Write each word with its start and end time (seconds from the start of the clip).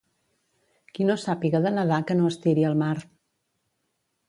Qui 0.97 1.05
no 1.09 1.17
sàpiga 1.23 1.61
de 1.67 1.73
nedar 1.77 2.01
que 2.11 2.17
no 2.23 2.33
es 2.33 2.41
tiri 2.47 2.67
al 2.73 2.83
mar. 2.83 2.93